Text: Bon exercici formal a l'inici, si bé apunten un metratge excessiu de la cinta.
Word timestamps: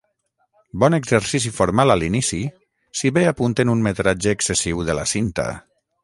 Bon 0.83 0.95
exercici 0.97 1.51
formal 1.57 1.95
a 1.95 1.97
l'inici, 2.03 2.39
si 3.01 3.11
bé 3.17 3.25
apunten 3.35 3.73
un 3.77 3.87
metratge 3.89 4.33
excessiu 4.39 4.81
de 4.89 4.97
la 5.01 5.05
cinta. 5.17 5.47